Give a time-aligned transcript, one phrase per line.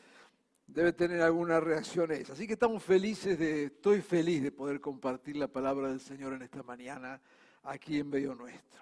[0.74, 2.34] debe tener alguna reacción a eso.
[2.34, 6.44] Así que estamos felices de, estoy feliz de poder compartir la palabra del Señor en
[6.44, 7.22] esta mañana
[7.64, 8.82] aquí en medio nuestro.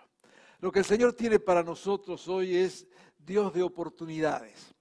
[0.60, 2.86] Lo que el Señor tiene para nosotros hoy es
[3.18, 4.76] Dios de oportunidades.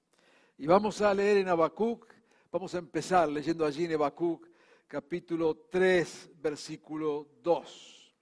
[0.59, 2.12] Y vamos a leer en Habacuc,
[2.53, 4.47] vamos a empezar leyendo allí en Habacuc
[4.87, 8.15] capítulo 3, versículo 2.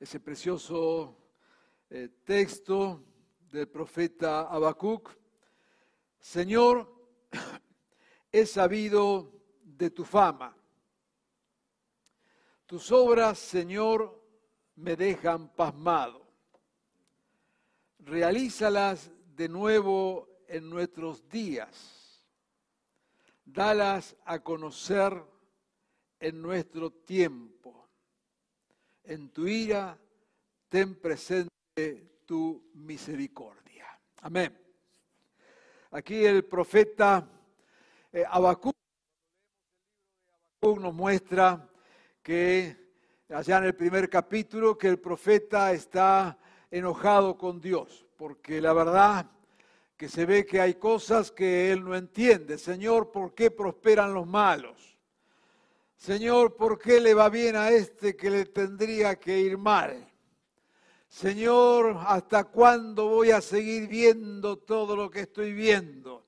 [0.00, 1.16] Ese precioso
[1.88, 3.04] eh, texto
[3.50, 5.10] del profeta Habacuc.
[6.20, 6.88] Señor,
[8.32, 10.56] he sabido de tu fama.
[12.66, 14.22] Tus obras, Señor,
[14.76, 16.26] me dejan pasmado.
[17.98, 22.24] Realízalas de nuevo en nuestros días.
[23.44, 25.22] Dalas a conocer
[26.20, 27.88] en nuestro tiempo.
[29.02, 29.98] En tu ira,
[30.68, 33.86] ten presente tu misericordia.
[34.20, 34.56] Amén.
[35.90, 37.28] Aquí el profeta
[38.12, 38.72] eh, Habacuc
[40.62, 41.68] nos muestra
[42.22, 42.92] que
[43.30, 46.38] allá en el primer capítulo que el profeta está
[46.70, 49.28] enojado con Dios, porque la verdad
[49.96, 52.58] que se ve que hay cosas que él no entiende.
[52.58, 54.96] Señor, ¿por qué prosperan los malos?
[55.96, 60.09] Señor, ¿por qué le va bien a este que le tendría que ir mal?
[61.10, 66.24] Señor, ¿hasta cuándo voy a seguir viendo todo lo que estoy viendo?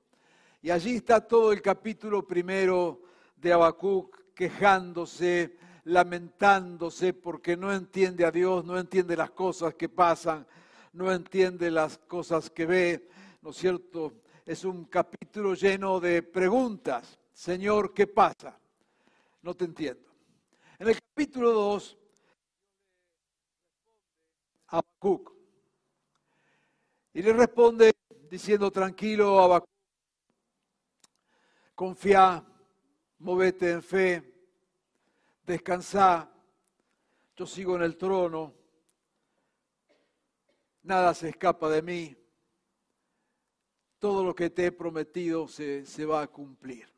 [0.61, 3.01] Y allí está todo el capítulo primero
[3.37, 10.45] de Habacuc quejándose, lamentándose porque no entiende a Dios, no entiende las cosas que pasan,
[10.95, 13.09] no entiende las cosas que ve,
[13.41, 14.15] ¿no es cierto?
[14.45, 17.21] Es un capítulo lleno de preguntas.
[17.33, 18.59] Señor, ¿qué pasa?
[19.43, 20.11] No te entiendo.
[20.81, 21.99] En el capítulo 2
[24.73, 25.31] Habacuc.
[27.13, 27.93] Y le responde
[28.31, 29.69] diciendo, tranquilo, Habacuc,
[31.75, 32.43] confía,
[33.19, 34.35] movete en fe,
[35.45, 36.33] descansa,
[37.37, 38.55] yo sigo en el trono,
[40.83, 42.17] nada se escapa de mí,
[43.99, 46.89] todo lo que te he prometido se, se va a cumplir.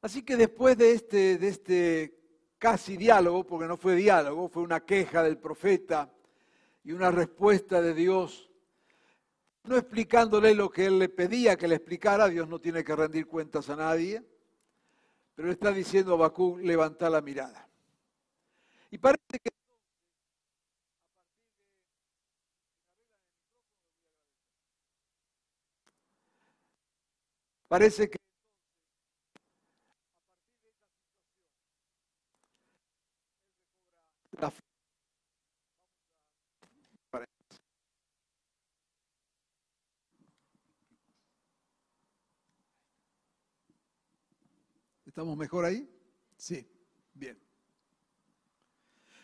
[0.00, 2.25] Así que después de este, de este
[2.58, 6.10] casi diálogo, porque no fue diálogo, fue una queja del profeta
[6.84, 8.50] y una respuesta de Dios,
[9.64, 13.26] no explicándole lo que él le pedía que le explicara, Dios no tiene que rendir
[13.26, 14.22] cuentas a nadie,
[15.34, 17.68] pero le está diciendo a Bakú, levanta la mirada.
[18.90, 19.50] Y parece que
[27.68, 28.18] parece que
[34.40, 34.52] la
[45.16, 45.88] ¿Estamos mejor ahí?
[46.36, 46.68] Sí,
[47.14, 47.42] bien.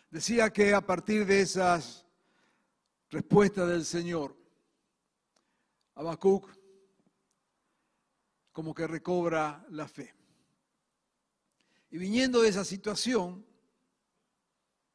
[0.09, 2.03] Decía que a partir de esas
[3.11, 4.35] respuestas del Señor,
[5.93, 6.49] Habacuc
[8.51, 10.15] como que recobra la fe.
[11.91, 13.45] Y viniendo de esa situación,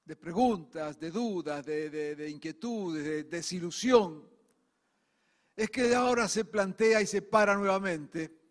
[0.04, 4.28] de preguntas, de dudas, de, inquietudes, de desilusión,
[5.54, 8.47] es que ahora se plantea y se para nuevamente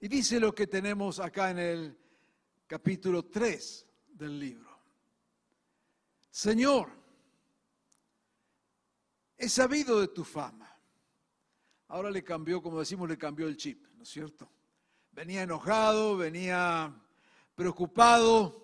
[0.00, 1.98] y dice lo que tenemos acá en el
[2.66, 4.70] capítulo 3 del libro.
[6.30, 6.88] Señor,
[9.36, 10.66] he sabido de tu fama.
[11.88, 14.48] Ahora le cambió, como decimos, le cambió el chip, ¿no es cierto?
[15.12, 16.94] Venía enojado, venía
[17.54, 18.60] preocupado,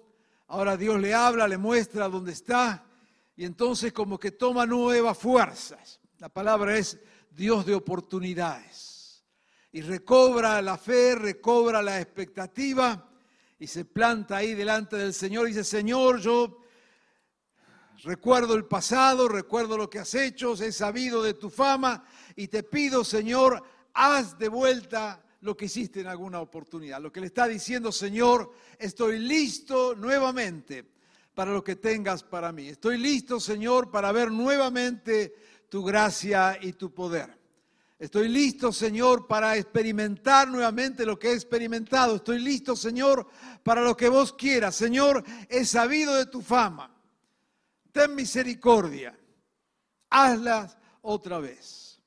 [0.49, 2.85] Ahora Dios le habla, le muestra dónde está
[3.37, 6.01] y entonces como que toma nuevas fuerzas.
[6.19, 6.99] La palabra es
[7.31, 8.96] Dios de oportunidades.
[9.77, 13.11] Y recobra la fe, recobra la expectativa
[13.59, 16.63] y se planta ahí delante del Señor y dice, Señor, yo
[18.03, 22.07] recuerdo el pasado, recuerdo lo que has hecho, he sabido de tu fama
[22.37, 23.63] y te pido, Señor,
[23.93, 26.99] haz de vuelta lo que hiciste en alguna oportunidad.
[27.03, 30.91] Lo que le está diciendo, Señor, estoy listo nuevamente
[31.35, 32.69] para lo que tengas para mí.
[32.69, 35.35] Estoy listo, Señor, para ver nuevamente
[35.69, 37.46] tu gracia y tu poder.
[37.99, 42.17] Estoy listo, Señor, para experimentar nuevamente lo que he experimentado.
[42.17, 43.27] Estoy listo, Señor,
[43.63, 44.77] para lo que vos quieras.
[44.77, 46.95] Señor, he sabido de tu fama.
[47.93, 49.19] Ten misericordia.
[50.11, 52.03] Hazlas otra vez.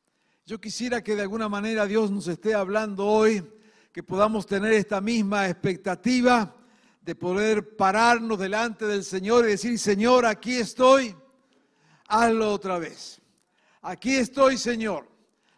[0.46, 3.44] Yo quisiera que de alguna manera Dios nos esté hablando hoy,
[3.92, 6.56] que podamos tener esta misma expectativa
[7.02, 11.16] de poder pararnos delante del Señor y decir, Señor, aquí estoy.
[12.08, 13.20] Hazlo otra vez.
[13.82, 15.09] Aquí estoy, Señor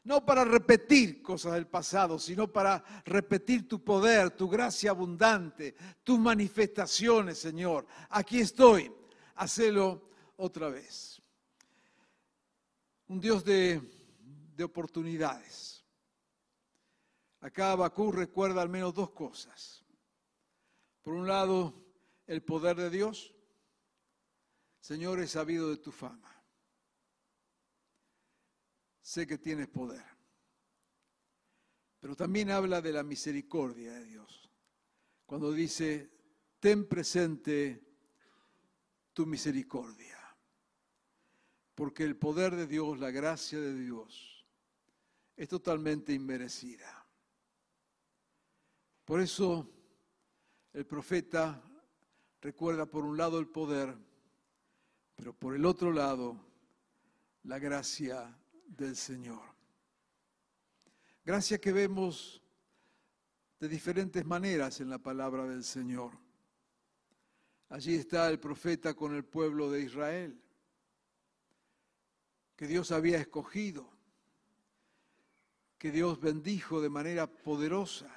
[0.04, 6.18] no para repetir cosas del pasado, sino para repetir tu poder, tu gracia abundante, tus
[6.18, 7.86] manifestaciones, Señor.
[8.10, 8.92] Aquí estoy,
[9.36, 11.22] hacelo otra vez.
[13.08, 13.82] Un Dios de,
[14.56, 15.86] de oportunidades.
[17.42, 19.84] Acá Abacú recuerda al menos dos cosas.
[21.04, 21.74] Por un lado,
[22.26, 23.36] el poder de Dios.
[24.80, 26.31] Señor, he sabido de tu fama
[29.02, 30.04] sé que tienes poder.
[32.00, 34.50] Pero también habla de la misericordia de Dios.
[35.26, 36.10] Cuando dice,
[36.60, 37.84] ten presente
[39.14, 40.18] tu misericordia.
[41.76, 44.46] Porque el poder de Dios, la gracia de Dios,
[45.36, 47.06] es totalmente inmerecida.
[49.06, 49.70] Por eso
[50.74, 51.62] el profeta
[52.42, 53.96] recuerda por un lado el poder,
[55.16, 56.38] pero por el otro lado
[57.44, 58.41] la gracia
[58.78, 59.42] del Señor.
[61.24, 62.42] Gracias que vemos
[63.60, 66.18] de diferentes maneras en la palabra del Señor.
[67.70, 70.42] Allí está el profeta con el pueblo de Israel,
[72.56, 73.90] que Dios había escogido,
[75.78, 78.10] que Dios bendijo de manera poderosa,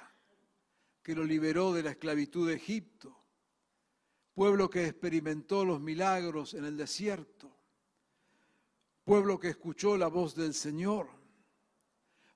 [1.01, 3.15] que lo liberó de la esclavitud de Egipto,
[4.33, 7.54] pueblo que experimentó los milagros en el desierto,
[9.05, 11.07] pueblo que escuchó la voz del Señor,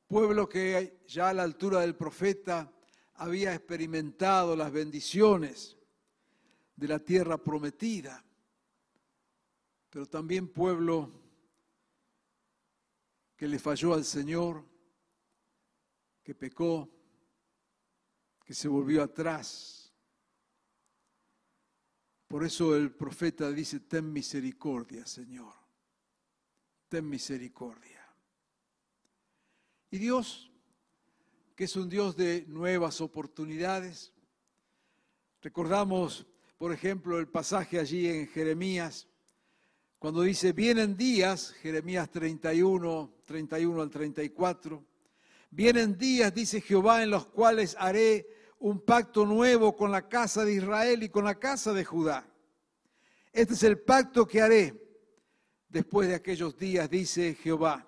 [0.08, 2.72] pueblo que ya a la altura del profeta
[3.16, 5.76] había experimentado las bendiciones
[6.76, 8.24] de la tierra prometida,
[9.90, 11.12] pero también pueblo
[13.36, 14.64] que le falló al Señor,
[16.24, 16.88] que pecó,
[18.46, 19.92] que se volvió atrás.
[22.28, 25.59] Por eso el profeta dice, ten misericordia, Señor
[26.90, 28.06] ten misericordia.
[29.92, 30.52] Y Dios,
[31.56, 34.12] que es un Dios de nuevas oportunidades,
[35.42, 36.26] recordamos,
[36.58, 39.08] por ejemplo, el pasaje allí en Jeremías,
[40.00, 44.84] cuando dice, vienen días, Jeremías 31, 31 al 34,
[45.52, 48.28] vienen días, dice Jehová, en los cuales haré
[48.60, 52.26] un pacto nuevo con la casa de Israel y con la casa de Judá.
[53.32, 54.89] Este es el pacto que haré
[55.70, 57.86] Después de aquellos días, dice Jehová,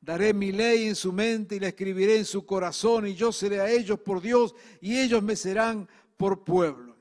[0.00, 3.60] daré mi ley en su mente y la escribiré en su corazón y yo seré
[3.60, 6.96] a ellos por Dios y ellos me serán por pueblo.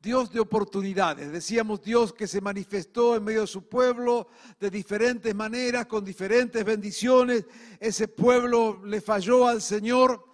[0.00, 1.30] Dios de oportunidades.
[1.30, 4.28] Decíamos Dios que se manifestó en medio de su pueblo
[4.60, 7.44] de diferentes maneras, con diferentes bendiciones.
[7.80, 10.24] Ese pueblo le falló al Señor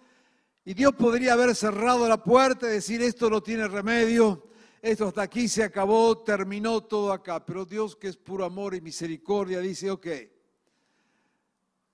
[0.64, 4.49] y Dios podría haber cerrado la puerta y decir esto no tiene remedio
[4.82, 7.44] esto hasta aquí se acabó, terminó todo acá.
[7.44, 10.06] Pero Dios que es puro amor y misericordia dice, ok,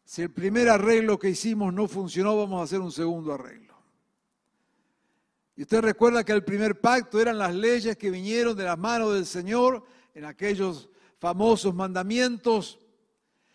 [0.05, 3.75] si el primer arreglo que hicimos no funcionó, vamos a hacer un segundo arreglo.
[5.57, 9.15] Y usted recuerda que el primer pacto eran las leyes que vinieron de las manos
[9.15, 10.89] del Señor en aquellos
[11.19, 12.79] famosos mandamientos.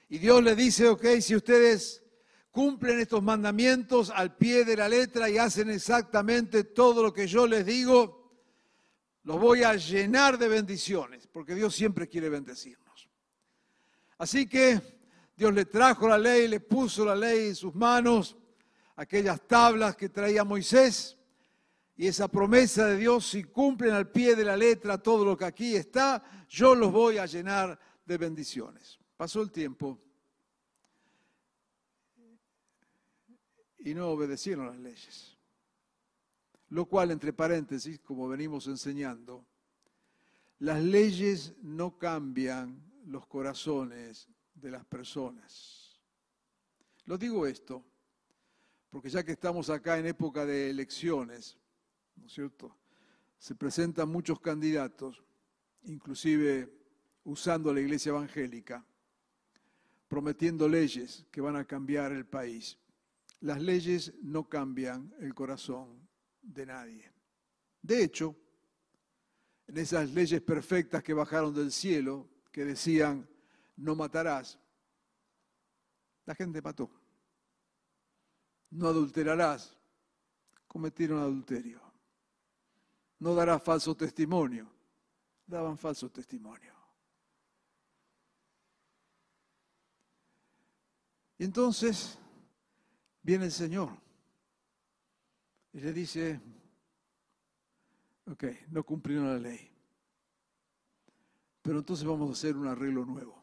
[0.09, 2.03] Y Dios le dice, ok, si ustedes
[2.49, 7.47] cumplen estos mandamientos al pie de la letra y hacen exactamente todo lo que yo
[7.47, 8.20] les digo,
[9.23, 13.09] los voy a llenar de bendiciones, porque Dios siempre quiere bendecirnos.
[14.17, 14.81] Así que
[15.35, 18.37] Dios le trajo la ley, le puso la ley en sus manos,
[18.95, 21.17] aquellas tablas que traía Moisés,
[21.95, 25.45] y esa promesa de Dios, si cumplen al pie de la letra todo lo que
[25.45, 28.99] aquí está, yo los voy a llenar de bendiciones.
[29.15, 29.99] Pasó el tiempo
[33.77, 35.30] y no obedecieron las leyes
[36.71, 39.45] lo cual, entre paréntesis, como venimos enseñando,
[40.59, 45.99] las leyes no cambian los corazones de las personas.
[47.05, 47.83] Lo digo esto,
[48.89, 51.57] porque ya que estamos acá en época de elecciones,
[52.15, 52.73] ¿no es cierto?
[53.37, 55.21] Se presentan muchos candidatos,
[55.83, 56.71] inclusive
[57.25, 58.85] usando la iglesia evangélica,
[60.07, 62.77] prometiendo leyes que van a cambiar el país.
[63.41, 66.10] Las leyes no cambian el corazón
[66.41, 67.11] de nadie.
[67.81, 68.35] De hecho,
[69.67, 73.27] en esas leyes perfectas que bajaron del cielo, que decían,
[73.77, 74.59] no matarás,
[76.25, 76.89] la gente mató.
[78.71, 79.77] No adulterarás,
[80.67, 81.81] cometieron adulterio.
[83.19, 84.67] No darás falso testimonio,
[85.45, 86.73] daban falso testimonio.
[91.37, 92.19] Y entonces
[93.21, 93.89] viene el Señor
[95.73, 96.39] y le dice,
[98.25, 99.69] ok, no cumplieron la ley,
[101.61, 103.41] pero entonces vamos a hacer un arreglo nuevo.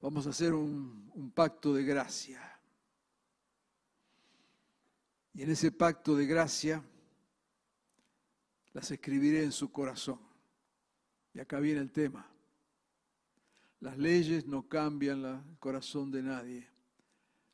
[0.00, 2.40] Vamos a hacer un, un pacto de gracia.
[5.34, 6.82] Y en ese pacto de gracia
[8.72, 10.18] las escribiré en su corazón.
[11.34, 12.26] Y acá viene el tema.
[13.80, 16.68] Las leyes no cambian el corazón de nadie.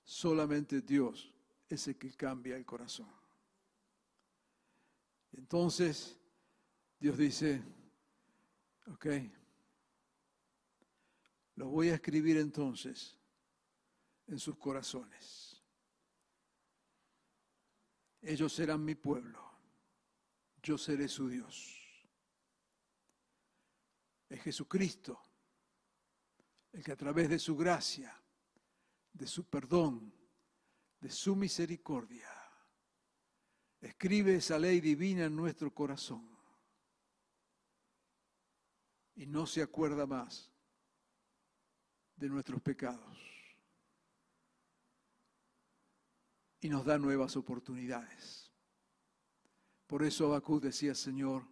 [0.04, 1.35] Solamente Dios
[1.68, 3.11] es el que cambia el corazón.
[5.32, 6.18] Entonces,
[6.99, 7.62] Dios dice,
[8.87, 9.06] ok,
[11.56, 13.18] lo voy a escribir entonces
[14.26, 15.62] en sus corazones.
[18.23, 19.40] Ellos serán mi pueblo,
[20.62, 21.82] yo seré su Dios.
[24.28, 25.23] Es Jesucristo
[26.73, 28.20] el que a través de su gracia,
[29.12, 30.12] de su perdón,
[31.06, 32.28] de su misericordia,
[33.80, 36.28] escribe esa ley divina en nuestro corazón
[39.14, 40.50] y no se acuerda más
[42.16, 43.16] de nuestros pecados
[46.58, 48.50] y nos da nuevas oportunidades.
[49.86, 51.46] Por eso Abacú decía, Señor,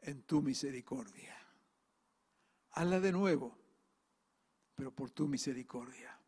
[0.00, 1.36] en tu misericordia,
[2.72, 3.56] hazla de nuevo
[4.74, 6.18] pero por tu misericordia.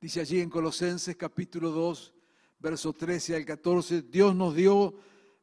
[0.00, 2.14] Dice allí en Colosenses capítulo 2,
[2.58, 4.94] verso 13 al 14, Dios nos dio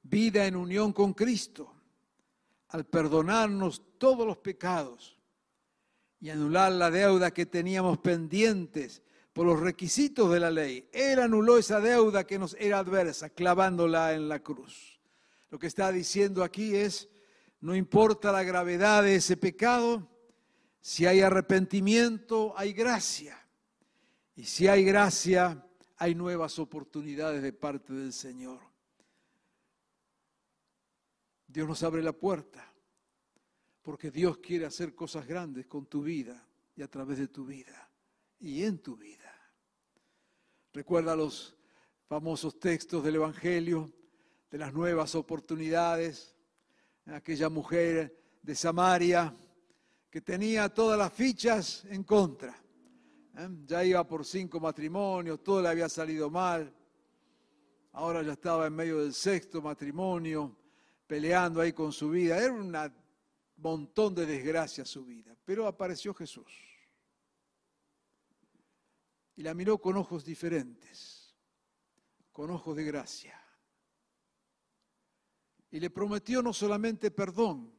[0.03, 1.73] vida en unión con Cristo
[2.69, 5.19] al perdonarnos todos los pecados
[6.19, 9.01] y anular la deuda que teníamos pendientes
[9.33, 10.87] por los requisitos de la ley.
[10.91, 14.99] Él anuló esa deuda que nos era adversa, clavándola en la cruz.
[15.49, 17.09] Lo que está diciendo aquí es,
[17.59, 20.07] no importa la gravedad de ese pecado,
[20.79, 23.42] si hay arrepentimiento, hay gracia.
[24.35, 25.63] Y si hay gracia,
[25.97, 28.59] hay nuevas oportunidades de parte del Señor.
[31.47, 32.73] Dios nos abre la puerta
[33.83, 37.91] porque Dios quiere hacer cosas grandes con tu vida y a través de tu vida
[38.39, 39.31] y en tu vida.
[40.71, 41.55] Recuerda los
[42.07, 43.93] famosos textos del Evangelio
[44.49, 46.35] de las nuevas oportunidades.
[47.05, 49.35] Aquella mujer de Samaria
[50.09, 52.62] que tenía todas las fichas en contra.
[53.37, 53.49] ¿Eh?
[53.65, 56.73] Ya iba por cinco matrimonios, todo le había salido mal.
[57.93, 60.57] Ahora ya estaba en medio del sexto matrimonio,
[61.05, 62.37] peleando ahí con su vida.
[62.37, 62.75] Era un
[63.57, 65.35] montón de desgracia su vida.
[65.45, 66.51] Pero apareció Jesús.
[69.35, 71.35] Y la miró con ojos diferentes,
[72.31, 73.39] con ojos de gracia.
[75.71, 77.73] Y le prometió no solamente perdón,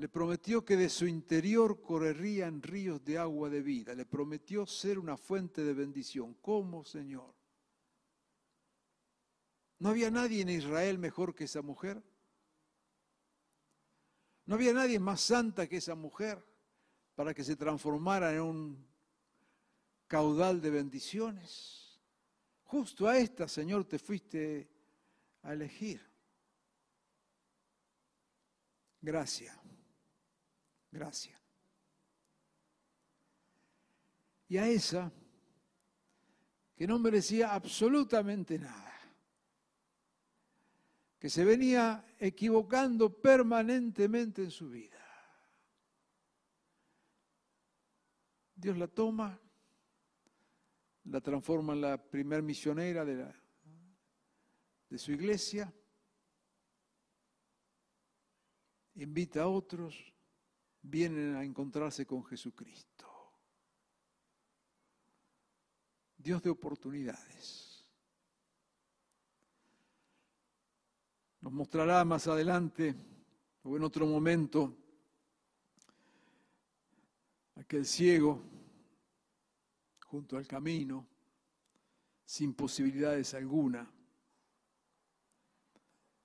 [0.00, 3.94] le prometió que de su interior correrían ríos de agua de vida.
[3.94, 6.38] Le prometió ser una fuente de bendición.
[6.40, 7.34] ¿Cómo, Señor?
[9.78, 12.02] ¿No había nadie en Israel mejor que esa mujer?
[14.46, 16.42] ¿No había nadie más santa que esa mujer
[17.14, 18.86] para que se transformara en un
[20.06, 22.00] caudal de bendiciones?
[22.62, 24.66] Justo a esta, Señor, te fuiste
[25.42, 26.00] a elegir.
[29.02, 29.59] Gracias.
[30.90, 31.40] Gracias.
[34.48, 35.12] Y a esa,
[36.74, 38.92] que no merecía absolutamente nada,
[41.18, 44.98] que se venía equivocando permanentemente en su vida.
[48.54, 49.38] Dios la toma,
[51.04, 53.32] la transforma en la primer misionera de,
[54.88, 55.72] de su iglesia,
[58.96, 59.96] invita a otros,
[60.82, 63.06] vienen a encontrarse con Jesucristo.
[66.16, 67.86] Dios de oportunidades.
[71.40, 72.94] Nos mostrará más adelante
[73.62, 74.76] o en otro momento
[77.54, 78.42] aquel ciego
[80.06, 81.06] junto al camino,
[82.24, 83.88] sin posibilidades alguna,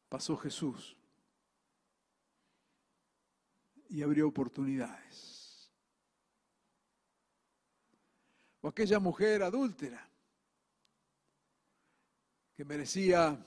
[0.09, 0.97] pasó Jesús
[3.89, 5.71] y abrió oportunidades.
[8.61, 10.09] O aquella mujer adúltera
[12.55, 13.45] que merecía,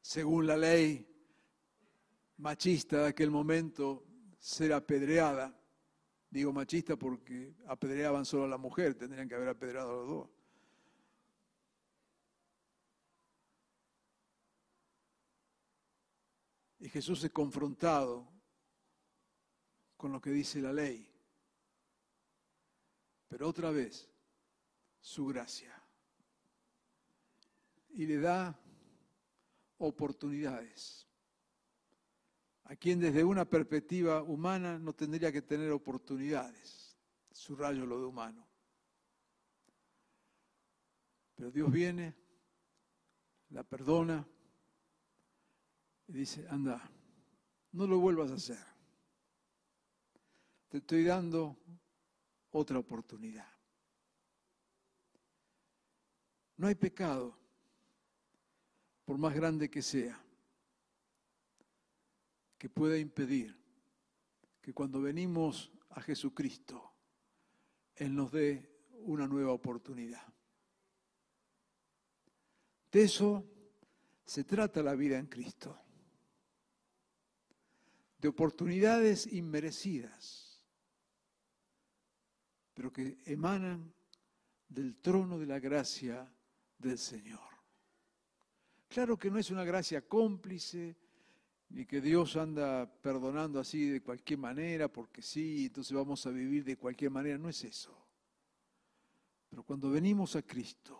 [0.00, 1.04] según la ley
[2.36, 4.04] machista de aquel momento,
[4.38, 5.54] ser apedreada.
[6.30, 10.30] Digo machista porque apedreaban solo a la mujer, tendrían que haber apedreado a los dos.
[16.80, 18.37] Y Jesús es confrontado
[19.98, 21.06] con lo que dice la ley.
[23.26, 24.08] Pero otra vez,
[25.00, 25.74] su gracia.
[27.90, 28.58] Y le da
[29.78, 31.06] oportunidades.
[32.64, 36.96] A quien desde una perspectiva humana no tendría que tener oportunidades.
[37.32, 38.46] Subrayo lo de humano.
[41.34, 42.14] Pero Dios viene,
[43.50, 44.26] la perdona
[46.06, 46.88] y dice, anda,
[47.72, 48.77] no lo vuelvas a hacer.
[50.68, 51.56] Te estoy dando
[52.50, 53.48] otra oportunidad.
[56.56, 57.38] No hay pecado,
[59.04, 60.20] por más grande que sea,
[62.58, 63.56] que pueda impedir
[64.60, 66.92] que cuando venimos a Jesucristo,
[67.94, 68.68] Él nos dé
[69.04, 70.26] una nueva oportunidad.
[72.90, 73.46] De eso
[74.24, 75.80] se trata la vida en Cristo,
[78.18, 80.47] de oportunidades inmerecidas,
[82.78, 83.92] pero que emanan
[84.68, 86.32] del trono de la gracia
[86.78, 87.40] del Señor.
[88.86, 90.96] Claro que no es una gracia cómplice,
[91.70, 96.62] ni que Dios anda perdonando así de cualquier manera, porque sí, entonces vamos a vivir
[96.62, 98.00] de cualquier manera, no es eso.
[99.50, 100.96] Pero cuando venimos a Cristo,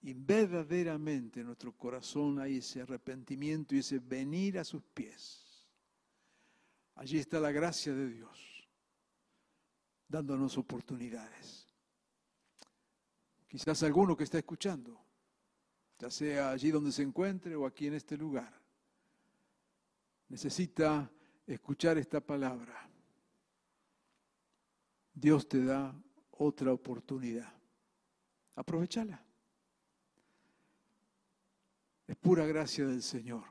[0.00, 5.66] y verdaderamente en nuestro corazón hay ese arrepentimiento y ese venir a sus pies,
[6.94, 8.49] allí está la gracia de Dios,
[10.10, 11.68] dándonos oportunidades.
[13.46, 15.00] Quizás alguno que está escuchando,
[15.98, 18.52] ya sea allí donde se encuentre o aquí en este lugar,
[20.28, 21.10] necesita
[21.46, 22.88] escuchar esta palabra.
[25.14, 25.94] Dios te da
[26.32, 27.52] otra oportunidad.
[28.56, 29.24] Aprovechala.
[32.06, 33.44] Es pura gracia del Señor.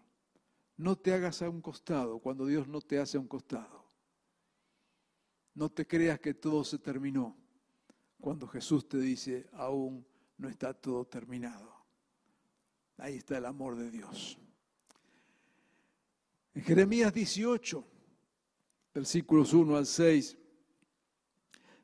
[0.75, 3.78] No te hagas a un costado cuando Dios no te hace a un costado.
[5.59, 7.35] No te creas que todo se terminó
[8.21, 10.05] cuando Jesús te dice, aún
[10.37, 11.69] no está todo terminado.
[12.95, 14.37] Ahí está el amor de Dios.
[16.53, 17.85] En Jeremías 18,
[18.93, 20.37] versículos 1 al 6,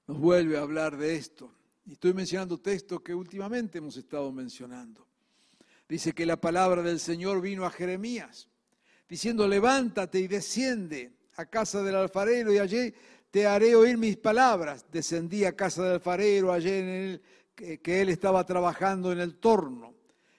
[0.08, 1.54] nos vuelve a hablar de esto.
[1.86, 5.06] Y estoy mencionando textos que últimamente hemos estado mencionando.
[5.90, 8.48] Dice que la palabra del Señor vino a Jeremías,
[9.10, 12.94] diciendo, levántate y desciende a casa del alfarero y allí
[13.36, 14.86] te haré oír mis palabras.
[14.90, 17.22] Descendí a casa del alfarero, allí en el,
[17.54, 19.94] que, que él estaba trabajando en el torno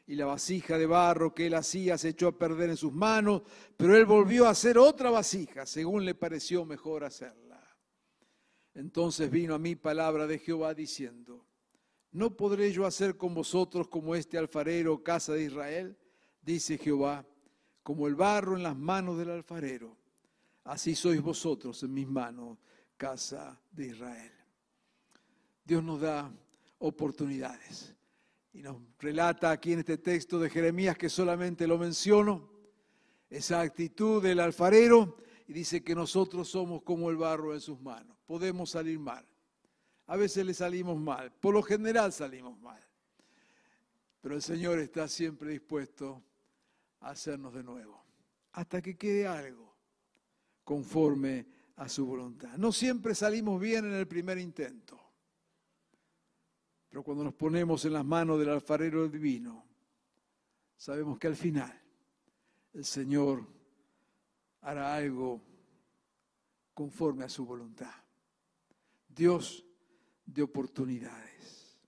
[0.06, 3.42] y la vasija de barro que él hacía se echó a perder en sus manos,
[3.76, 7.62] pero él volvió a hacer otra vasija, según le pareció mejor hacerla.
[8.72, 11.44] Entonces vino a mí palabra de Jehová diciendo,
[12.12, 15.98] ¿no podré yo hacer con vosotros como este alfarero, casa de Israel?
[16.40, 17.26] Dice Jehová,
[17.82, 19.98] como el barro en las manos del alfarero,
[20.64, 22.56] así sois vosotros en mis manos,
[22.96, 24.32] casa de Israel.
[25.64, 26.32] Dios nos da
[26.78, 27.94] oportunidades.
[28.52, 32.48] Y nos relata aquí en este texto de Jeremías que solamente lo menciono,
[33.28, 38.16] esa actitud del alfarero, y dice que nosotros somos como el barro en sus manos.
[38.26, 39.26] Podemos salir mal.
[40.06, 42.80] A veces le salimos mal, por lo general salimos mal.
[44.20, 46.22] Pero el Señor está siempre dispuesto
[47.00, 48.02] a hacernos de nuevo,
[48.52, 49.74] hasta que quede algo
[50.64, 52.56] conforme a su voluntad.
[52.56, 55.00] No siempre salimos bien en el primer intento.
[56.88, 59.64] Pero cuando nos ponemos en las manos del alfarero divino,
[60.76, 61.82] sabemos que al final
[62.72, 63.46] el Señor
[64.62, 65.42] hará algo
[66.72, 67.92] conforme a su voluntad.
[69.08, 69.64] Dios
[70.24, 71.78] de oportunidades.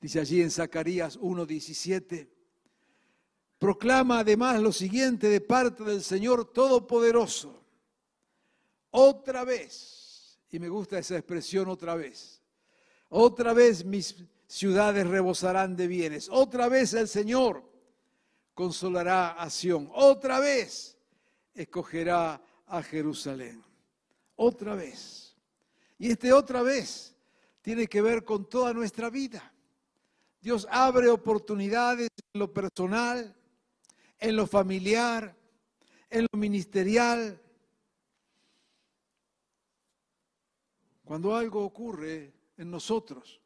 [0.00, 2.28] Dice allí en Zacarías 1.17,
[3.58, 7.64] proclama además lo siguiente de parte del Señor Todopoderoso.
[8.90, 12.40] Otra vez, y me gusta esa expresión otra vez,
[13.08, 16.28] otra vez mis ciudades rebosarán de bienes.
[16.30, 17.62] Otra vez el Señor
[18.54, 19.90] consolará a Sión.
[19.94, 20.96] Otra vez
[21.54, 23.62] escogerá a Jerusalén.
[24.36, 25.36] Otra vez.
[25.98, 27.14] Y este otra vez
[27.62, 29.52] tiene que ver con toda nuestra vida.
[30.40, 33.34] Dios abre oportunidades en lo personal,
[34.18, 35.36] en lo familiar,
[36.08, 37.40] en lo ministerial.
[41.08, 43.40] Cuando algo ocurre en nosotros,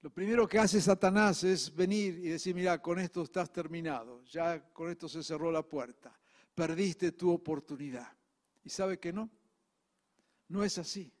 [0.00, 4.72] lo primero que hace Satanás es venir y decir, mira, con esto estás terminado, ya
[4.72, 6.18] con esto se cerró la puerta,
[6.54, 8.10] perdiste tu oportunidad.
[8.64, 9.28] ¿Y sabe que no?
[10.48, 11.12] No es así.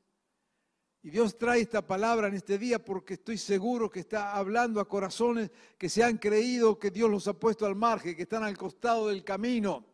[1.02, 4.88] Y Dios trae esta palabra en este día porque estoy seguro que está hablando a
[4.88, 8.56] corazones que se han creído que Dios los ha puesto al margen, que están al
[8.56, 9.84] costado del camino,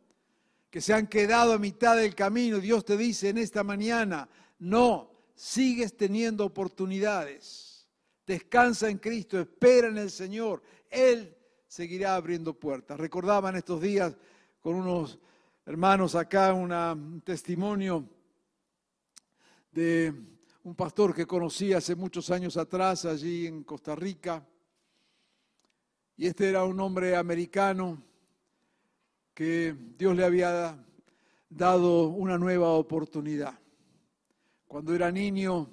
[0.70, 2.60] que se han quedado a mitad del camino.
[2.60, 4.28] Dios te dice en esta mañana,
[4.60, 7.70] no, sigues teniendo oportunidades
[8.30, 12.98] descansa en Cristo, espera en el Señor, Él seguirá abriendo puertas.
[12.98, 14.16] Recordaba en estos días
[14.60, 15.18] con unos
[15.66, 18.08] hermanos acá un testimonio
[19.72, 20.14] de
[20.62, 24.46] un pastor que conocí hace muchos años atrás allí en Costa Rica.
[26.16, 28.00] Y este era un hombre americano
[29.34, 30.78] que Dios le había
[31.48, 33.58] dado una nueva oportunidad.
[34.70, 35.68] Cuando era niño,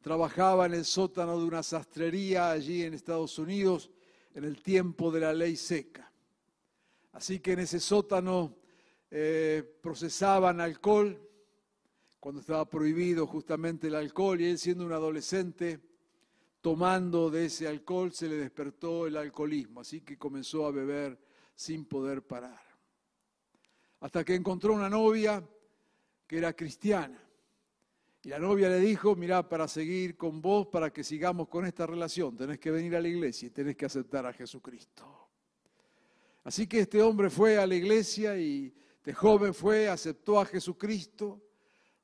[0.00, 3.90] trabajaba en el sótano de una sastrería allí en Estados Unidos
[4.32, 6.08] en el tiempo de la ley seca.
[7.10, 8.58] Así que en ese sótano
[9.10, 11.20] eh, procesaban alcohol
[12.20, 15.80] cuando estaba prohibido justamente el alcohol y él siendo un adolescente
[16.60, 21.18] tomando de ese alcohol se le despertó el alcoholismo, así que comenzó a beber
[21.56, 22.62] sin poder parar.
[23.98, 25.44] Hasta que encontró una novia
[26.24, 27.20] que era cristiana
[28.24, 31.86] y la novia le dijo, mira, para seguir con vos, para que sigamos con esta
[31.86, 35.28] relación, tenés que venir a la iglesia y tenés que aceptar a Jesucristo.
[36.44, 41.42] Así que este hombre fue a la iglesia y este joven fue, aceptó a Jesucristo,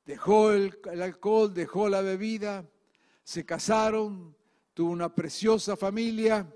[0.05, 2.69] dejó el, el alcohol, dejó la bebida,
[3.23, 4.37] se casaron,
[4.75, 6.53] tuvo una preciosa familia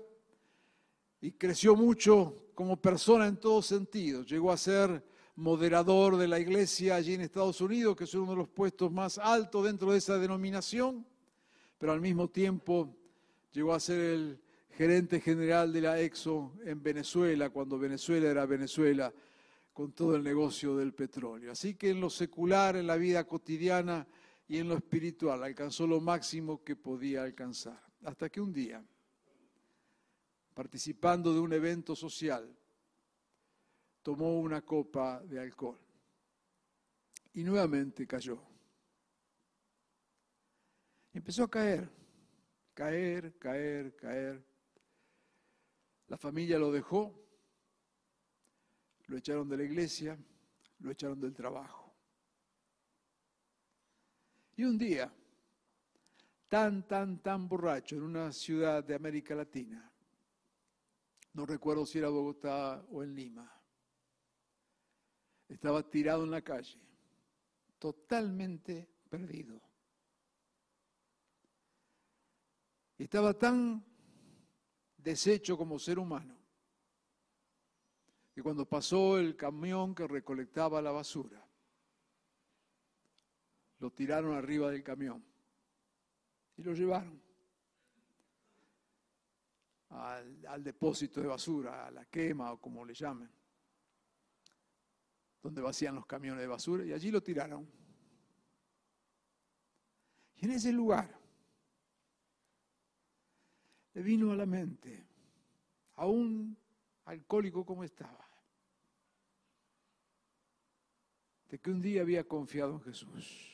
[1.21, 4.27] y creció mucho como persona en todos sentidos.
[4.27, 5.01] Llegó a ser
[5.35, 9.17] moderador de la iglesia allí en Estados Unidos, que es uno de los puestos más
[9.17, 11.05] altos dentro de esa denominación,
[11.77, 12.95] pero al mismo tiempo
[13.51, 14.39] llegó a ser el
[14.71, 19.13] gerente general de la EXO en Venezuela, cuando Venezuela era Venezuela,
[19.73, 21.51] con todo el negocio del petróleo.
[21.51, 24.07] Así que en lo secular, en la vida cotidiana
[24.47, 27.81] y en lo espiritual, alcanzó lo máximo que podía alcanzar.
[28.03, 28.83] Hasta que un día,
[30.53, 32.55] participando de un evento social,
[34.03, 35.79] tomó una copa de alcohol
[37.33, 38.39] y nuevamente cayó.
[41.13, 41.89] Empezó a caer,
[42.73, 44.45] caer, caer, caer.
[46.07, 47.17] La familia lo dejó,
[49.07, 50.17] lo echaron de la iglesia,
[50.79, 51.95] lo echaron del trabajo.
[54.55, 55.11] Y un día,
[56.49, 59.91] tan, tan, tan borracho en una ciudad de América Latina,
[61.33, 63.62] no recuerdo si era Bogotá o en Lima,
[65.53, 66.79] estaba tirado en la calle,
[67.77, 69.61] totalmente perdido.
[72.97, 73.83] Estaba tan
[74.97, 76.35] deshecho como ser humano
[78.33, 81.45] que cuando pasó el camión que recolectaba la basura,
[83.79, 85.23] lo tiraron arriba del camión
[86.57, 87.21] y lo llevaron
[89.89, 93.42] al, depósito de basura, a la quema o como le llamen
[95.43, 97.69] donde vacían los camiones de basura, y allí lo tiraron.
[100.37, 101.19] Y en ese lugar
[103.93, 105.05] le vino a la mente,
[105.95, 106.57] a un
[107.03, 108.25] alcohólico como estaba,
[111.49, 113.49] de que un día había confiado en Jesús.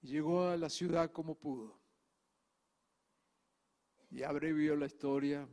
[0.00, 1.78] Y llegó a la ciudad como pudo.
[4.10, 5.48] Y abrevió la historia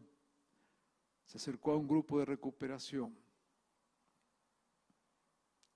[1.31, 3.17] se acercó a un grupo de recuperación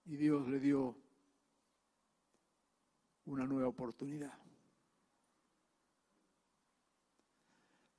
[0.04, 0.98] y Dios le dio
[3.24, 4.38] una nueva oportunidad.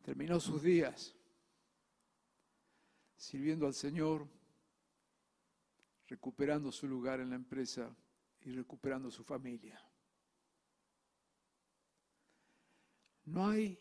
[0.03, 1.17] Terminó sus días
[3.17, 4.29] sirviendo al Señor,
[6.09, 7.91] recuperando su lugar en la empresa
[8.43, 9.81] y recuperando su familia.
[13.25, 13.81] No hay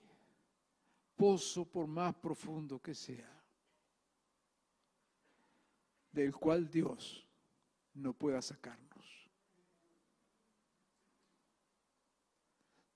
[1.17, 3.34] pozo por más profundo que sea
[6.15, 7.27] del cual Dios
[7.93, 9.05] no pueda sacarnos.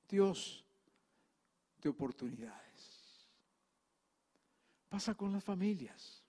[0.08, 0.66] Dios
[1.82, 3.30] de oportunidades.
[4.88, 6.24] Pasa con las familias.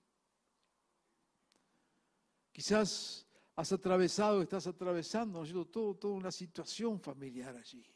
[2.53, 3.25] Quizás
[3.55, 5.65] has atravesado, estás atravesando, ¿no?
[5.67, 7.87] Todo, toda una situación familiar allí.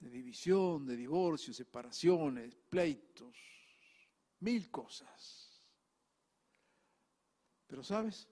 [0.00, 3.36] De división, de divorcio, separaciones, pleitos,
[4.40, 5.47] mil cosas.
[7.68, 8.26] Pero sabes,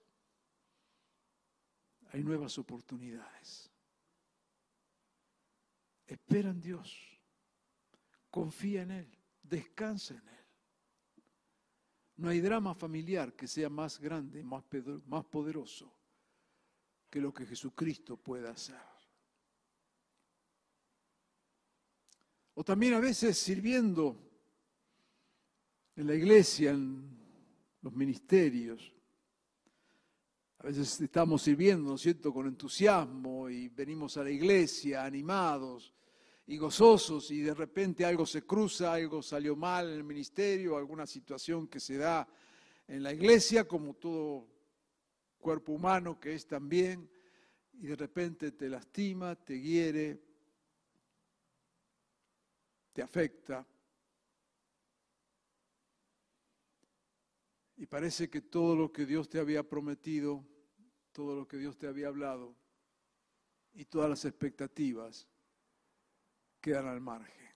[2.11, 3.71] hay nuevas oportunidades.
[6.07, 6.97] Espera en Dios,
[8.31, 10.45] confía en Él, descansa en Él.
[12.17, 14.65] No hay drama familiar que sea más grande, más,
[15.07, 15.93] más poderoso
[17.11, 18.81] que lo que Jesucristo pueda hacer.
[22.55, 24.17] O también a veces sirviendo
[25.95, 27.19] en la iglesia, en
[27.83, 28.96] los ministerios.
[30.67, 35.95] A veces estamos sirviendo, ¿no es cierto?, con entusiasmo y venimos a la iglesia animados
[36.45, 41.07] y gozosos y de repente algo se cruza, algo salió mal en el ministerio, alguna
[41.07, 42.27] situación que se da
[42.89, 44.49] en la iglesia, como todo
[45.39, 47.09] cuerpo humano que es también,
[47.75, 50.21] y de repente te lastima, te hiere,
[52.93, 53.65] te afecta.
[57.77, 60.45] Y parece que todo lo que Dios te había prometido,
[61.17, 62.55] todo lo que Dios te había hablado
[63.73, 65.27] y todas las expectativas
[66.61, 67.55] quedan al margen.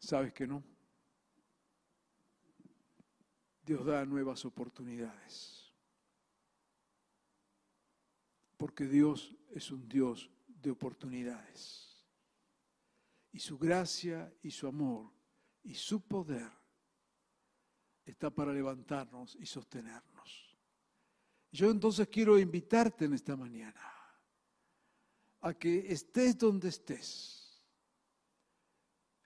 [0.00, 0.64] ¿Sabes que no?
[3.62, 5.72] Dios da nuevas oportunidades.
[8.56, 12.04] Porque Dios es un Dios de oportunidades.
[13.30, 15.12] Y su gracia y su amor
[15.62, 16.50] y su poder
[18.04, 20.47] está para levantarnos y sostenernos.
[21.50, 23.80] Yo entonces quiero invitarte en esta mañana
[25.40, 27.62] a que estés donde estés,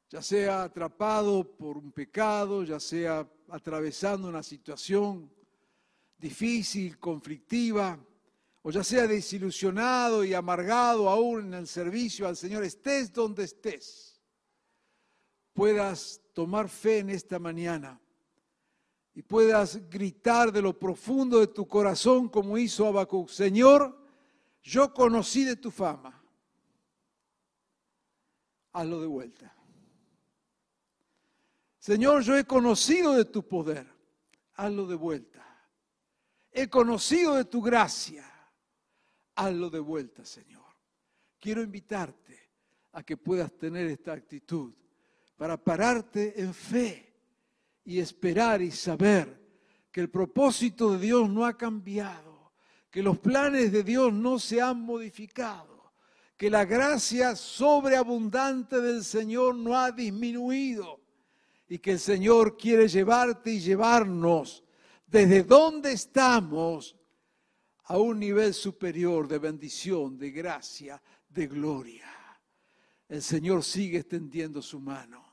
[0.09, 5.33] ya sea atrapado por un pecado, ya sea atravesando una situación
[6.19, 7.99] difícil, conflictiva,
[8.63, 14.21] o ya sea desilusionado y amargado aún en el servicio al Señor, estés donde estés,
[15.53, 18.02] puedas tomar fe en esta mañana
[19.15, 23.99] y puedas gritar de lo profundo de tu corazón como hizo Habacuc, Señor,
[24.63, 26.23] yo conocí de tu fama,
[28.73, 29.55] hazlo de vuelta.
[31.79, 33.87] Señor, yo he conocido de tu poder,
[34.55, 35.45] hazlo de vuelta.
[36.53, 38.25] He conocido de tu gracia,
[39.35, 40.63] hazlo de vuelta, Señor.
[41.41, 42.51] Quiero invitarte
[42.93, 44.73] a que puedas tener esta actitud
[45.37, 47.12] para pararte en fe
[47.85, 49.41] y esperar y saber
[49.91, 52.53] que el propósito de Dios no ha cambiado,
[52.91, 55.93] que los planes de Dios no se han modificado,
[56.37, 61.01] que la gracia sobreabundante del Señor no ha disminuido
[61.69, 64.65] y que el Señor quiere llevarte y llevarnos
[65.07, 66.97] desde donde estamos
[67.85, 72.07] a un nivel superior de bendición, de gracia, de gloria.
[73.09, 75.32] El Señor sigue extendiendo su mano.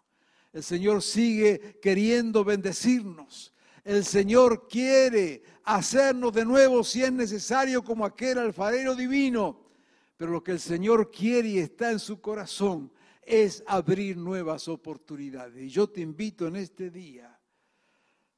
[0.51, 3.53] El Señor sigue queriendo bendecirnos.
[3.83, 9.69] El Señor quiere hacernos de nuevo si es necesario como aquel alfarero divino.
[10.17, 15.63] Pero lo que el Señor quiere y está en su corazón es abrir nuevas oportunidades.
[15.63, 17.39] Y yo te invito en este día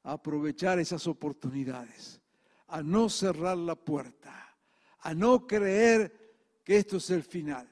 [0.02, 2.20] a aprovechar esas oportunidades,
[2.68, 4.56] a no cerrar la puerta,
[5.00, 7.71] a no creer que esto es el final.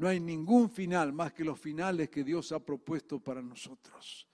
[0.00, 4.26] No hay ningún final más que los finales que Dios ha propuesto para nosotros.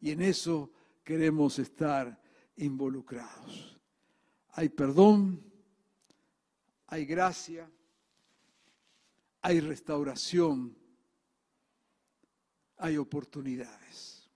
[0.00, 0.72] Y en eso
[1.04, 2.20] queremos estar
[2.56, 3.78] involucrados.
[4.48, 5.40] Hay perdón,
[6.88, 7.70] hay gracia,
[9.40, 10.76] hay restauración,
[12.78, 14.28] hay oportunidades.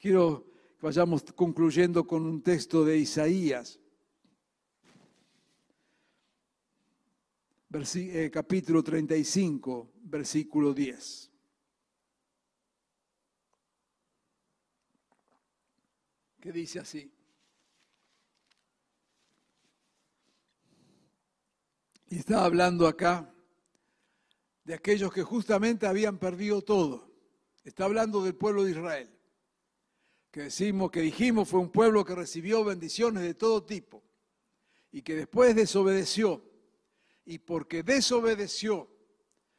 [0.00, 3.78] Quiero que vayamos concluyendo con un texto de Isaías
[7.68, 11.30] Eh, capítulo 35, versículo 10.
[16.40, 17.12] Que dice así.
[22.08, 23.34] Y está hablando acá
[24.62, 27.12] de aquellos que justamente habían perdido todo.
[27.64, 29.10] Está hablando del pueblo de Israel.
[30.30, 34.04] Que decimos, que dijimos fue un pueblo que recibió bendiciones de todo tipo
[34.92, 36.45] y que después desobedeció
[37.26, 38.88] y porque desobedeció,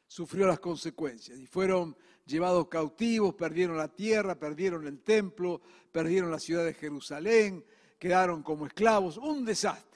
[0.06, 1.38] sufrió las consecuencias.
[1.38, 5.60] Y fueron llevados cautivos, perdieron la tierra, perdieron el templo,
[5.92, 7.64] perdieron la ciudad de Jerusalén,
[7.98, 9.88] quedaron como esclavos, un desastre.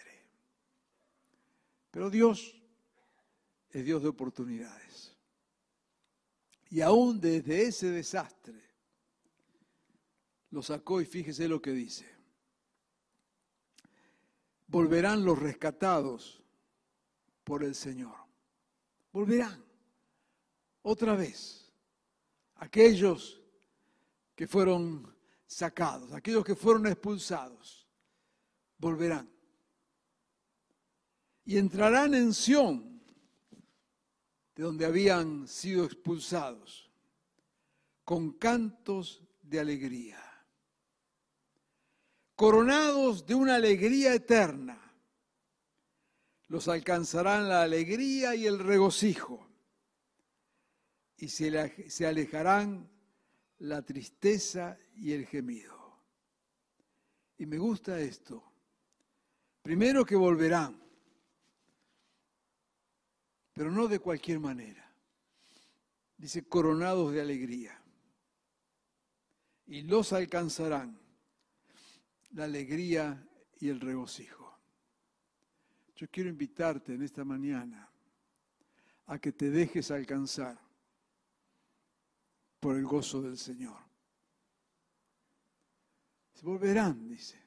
[1.91, 2.63] Pero Dios
[3.71, 5.17] es Dios de oportunidades.
[6.69, 8.63] Y aún desde ese desastre
[10.51, 12.11] lo sacó y fíjese lo que dice.
[14.67, 16.41] volverán los rescatados
[17.44, 18.16] por el Señor.
[19.12, 19.62] Volverán
[20.83, 21.72] otra vez
[22.57, 23.40] aquellos
[24.35, 25.14] que fueron
[25.46, 27.87] sacados, aquellos que fueron expulsados,
[28.78, 29.31] volverán.
[31.44, 33.02] Y entrarán en Sión,
[34.55, 36.90] de donde habían sido expulsados,
[38.05, 40.20] con cantos de alegría,
[42.35, 44.82] coronados de una alegría eterna.
[46.53, 49.49] Los alcanzarán la alegría y el regocijo,
[51.17, 52.91] y se alejarán
[53.61, 55.97] la tristeza y el gemido.
[57.38, 58.45] Y me gusta esto.
[59.62, 60.79] Primero que volverán,
[63.55, 64.95] pero no de cualquier manera.
[66.19, 67.83] Dice, coronados de alegría.
[69.69, 71.01] Y los alcanzarán
[72.33, 73.27] la alegría
[73.59, 74.41] y el regocijo.
[76.03, 77.88] Yo quiero invitarte en esta mañana
[79.07, 80.59] a que te dejes alcanzar
[82.59, 83.79] por el gozo del Señor.
[86.35, 87.41] Se volverán, dice,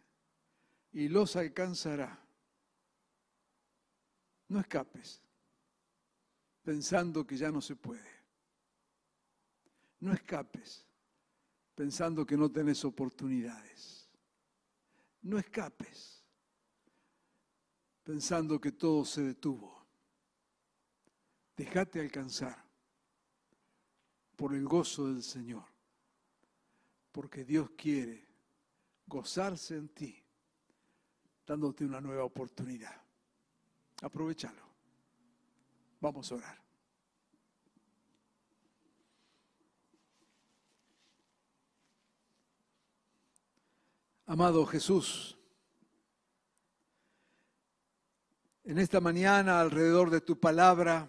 [0.94, 2.18] y los alcanzará.
[4.48, 5.22] No escapes
[6.64, 8.10] pensando que ya no se puede.
[10.00, 10.88] No escapes
[11.76, 14.10] pensando que no tenés oportunidades.
[15.24, 16.15] No escapes
[18.06, 19.84] pensando que todo se detuvo.
[21.58, 22.64] Déjate alcanzar
[24.36, 25.66] por el gozo del Señor,
[27.12, 28.28] porque Dios quiere
[29.08, 30.24] gozarse en ti,
[31.48, 33.02] dándote una nueva oportunidad.
[34.02, 34.62] Aprovechalo.
[36.00, 36.62] Vamos a orar.
[44.28, 45.38] Amado Jesús,
[48.66, 51.08] en esta mañana alrededor de tu palabra,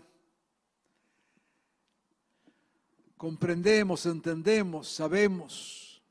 [3.16, 6.02] comprendemos, entendemos, sabemos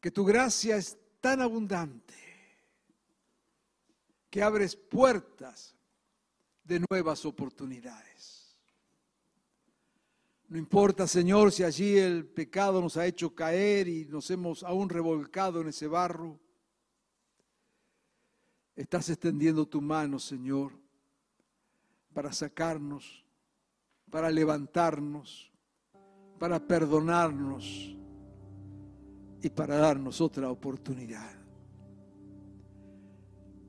[0.00, 2.14] que tu gracia es tan abundante
[4.30, 5.76] que abres puertas
[6.64, 8.56] de nuevas oportunidades.
[10.48, 14.88] No importa, Señor, si allí el pecado nos ha hecho caer y nos hemos aún
[14.88, 16.41] revolcado en ese barro.
[18.74, 20.72] Estás extendiendo tu mano, Señor,
[22.12, 23.22] para sacarnos
[24.12, 25.50] para levantarnos,
[26.38, 27.96] para perdonarnos
[29.42, 31.32] y para darnos otra oportunidad.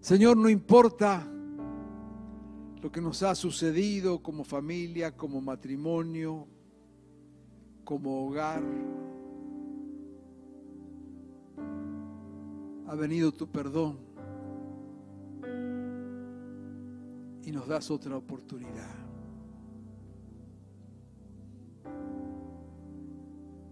[0.01, 1.25] Señor, no importa
[2.81, 6.45] lo que nos ha sucedido como familia, como matrimonio,
[7.85, 8.61] como hogar.
[12.85, 14.02] Ha venido tu perdón
[17.45, 18.95] y nos das otra oportunidad.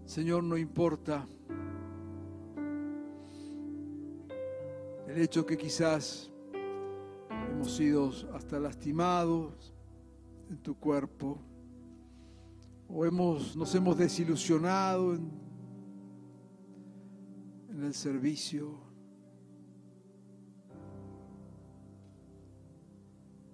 [0.04, 1.26] Señor, no importa
[5.08, 6.30] el hecho que quizás
[7.50, 9.72] hemos sido hasta lastimados
[10.50, 11.38] en tu cuerpo
[12.88, 15.30] o hemos, nos hemos desilusionado en,
[17.70, 18.91] en el servicio.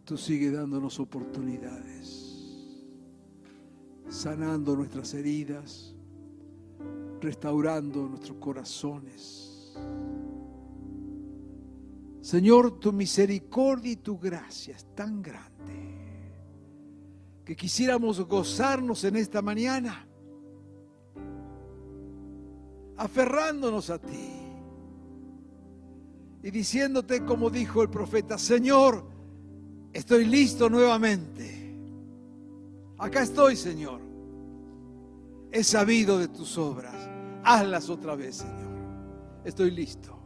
[0.08, 2.56] Tú sigues dándonos oportunidades,
[4.08, 5.94] sanando nuestras heridas
[7.20, 9.76] restaurando nuestros corazones.
[12.22, 15.98] Señor, tu misericordia y tu gracia es tan grande
[17.44, 20.08] que quisiéramos gozarnos en esta mañana,
[22.96, 24.30] aferrándonos a ti
[26.42, 29.17] y diciéndote como dijo el profeta, Señor,
[29.98, 31.74] estoy listo nuevamente.
[32.98, 34.00] Acá estoy, Señor.
[35.50, 36.94] He sabido de tus obras
[37.44, 38.68] hazlas otra vez, Señor.
[39.44, 40.16] Estoy listo.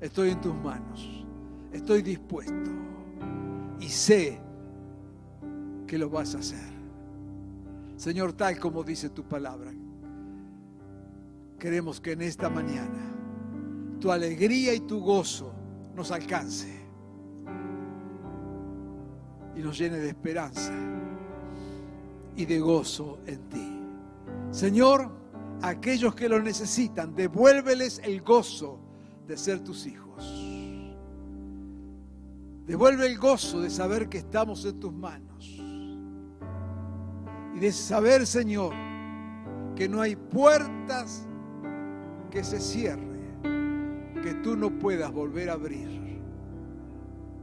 [0.00, 1.24] Estoy en tus manos.
[1.72, 2.70] Estoy dispuesto.
[3.80, 4.40] Y sé
[5.86, 6.68] que lo vas a hacer.
[7.96, 9.72] Señor, tal como dice tu palabra,
[11.58, 13.14] queremos que en esta mañana
[14.00, 15.52] tu alegría y tu gozo
[15.94, 16.77] nos alcance
[19.58, 20.72] y nos llene de esperanza
[22.36, 23.80] y de gozo en ti.
[24.52, 25.10] Señor,
[25.62, 28.78] aquellos que lo necesitan, devuélveles el gozo
[29.26, 30.24] de ser tus hijos.
[32.66, 35.60] Devuelve el gozo de saber que estamos en tus manos.
[37.54, 38.74] Y de saber, Señor,
[39.74, 41.26] que no hay puertas
[42.30, 45.97] que se cierren, que tú no puedas volver a abrir.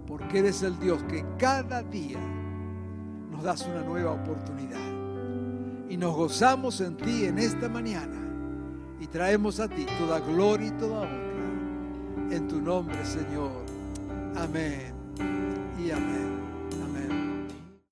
[0.08, 2.20] Porque eres el Dios que cada día
[3.32, 4.80] nos das una nueva oportunidad.
[5.89, 8.22] Y nos gozamos en ti en esta mañana
[8.99, 12.36] y traemos a ti toda gloria y toda honra.
[12.36, 13.51] En tu nombre, Señor.
[14.36, 14.93] Amén
[15.78, 16.24] y amén.